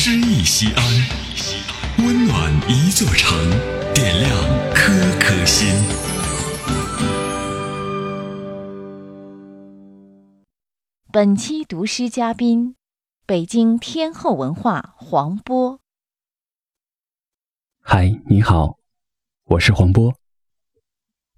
[0.00, 0.84] 诗意西安，
[2.06, 3.36] 温暖一座城，
[3.92, 4.30] 点亮
[4.72, 5.68] 颗颗心。
[11.10, 12.76] 本期读诗嘉宾：
[13.26, 15.80] 北京天后文化黄波。
[17.80, 18.78] 嗨，你好，
[19.46, 20.14] 我是黄波。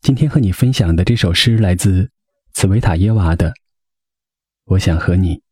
[0.02, 2.10] 今天和你分享的这首诗来自
[2.52, 3.48] 茨维塔耶娃的
[4.66, 5.42] 《我想和你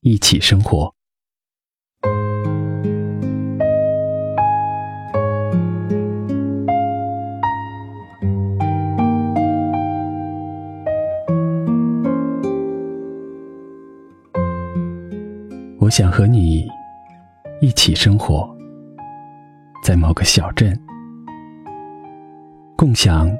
[0.00, 0.86] 一起生活》。
[15.86, 16.68] 我想和你
[17.60, 18.44] 一起生活
[19.84, 20.76] 在某个小镇，
[22.76, 23.30] 共享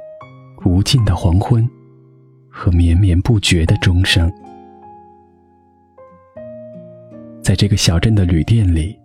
[0.63, 1.69] 无尽的黄昏
[2.49, 4.31] 和绵绵不绝的钟声。
[7.43, 8.97] 在这个小镇的旅店里，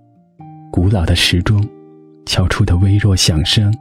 [0.71, 1.61] 古老的时钟
[2.25, 3.75] 敲出的微弱响声，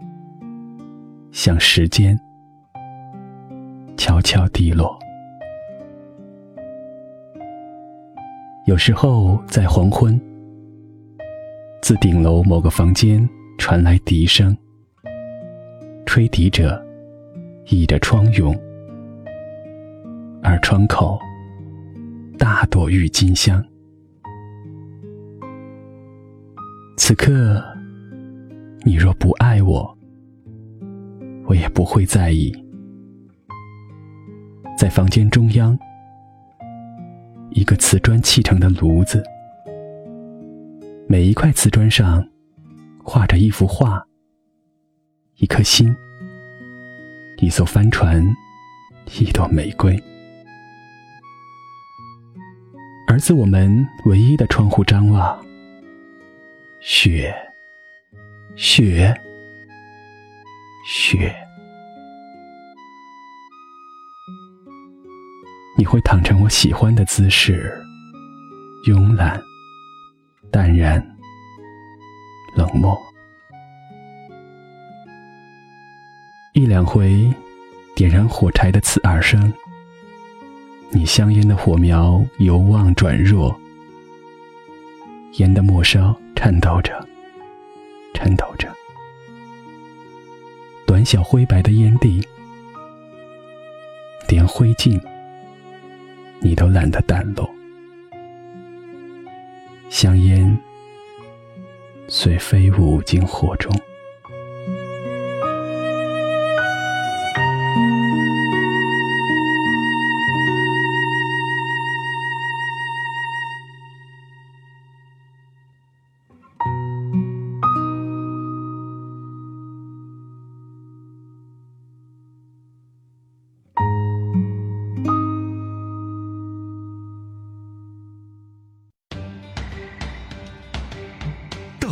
[1.31, 2.19] 像时间
[3.95, 4.97] 悄悄滴落。
[8.71, 10.17] 有时候在黄昏，
[11.81, 14.57] 自顶楼某个房间传来笛声，
[16.05, 16.81] 吹笛者
[17.67, 18.57] 倚着窗牖，
[20.41, 21.19] 而窗口
[22.39, 23.61] 大朵郁金香。
[26.95, 27.61] 此刻，
[28.85, 29.97] 你若不爱我，
[31.45, 32.53] 我也不会在意。
[34.77, 35.77] 在房间中央。
[37.51, 39.21] 一个瓷砖砌成的炉子，
[41.07, 42.25] 每一块瓷砖上
[43.03, 44.01] 画着一幅画，
[45.35, 45.93] 一颗心，
[47.39, 48.25] 一艘帆船，
[49.19, 50.01] 一朵玫瑰。
[53.07, 55.45] 而自我们唯一的窗户张望，
[56.79, 57.35] 雪，
[58.55, 59.13] 雪，
[60.87, 61.35] 雪。
[65.81, 67.75] 你会躺成我喜欢的姿势，
[68.85, 69.41] 慵懒、
[70.51, 71.03] 淡然、
[72.55, 72.95] 冷漠。
[76.53, 77.27] 一两回
[77.95, 79.51] 点燃火柴的刺耳声，
[80.91, 83.59] 你香烟的火苗由旺转弱，
[85.39, 86.93] 烟的末梢颤抖着，
[88.13, 88.71] 颤抖着，
[90.85, 92.23] 短小灰白的烟蒂，
[94.29, 95.01] 连灰烬。
[96.43, 97.47] 你都懒得掸落，
[99.89, 100.57] 香烟
[102.07, 103.71] 随飞舞进火中。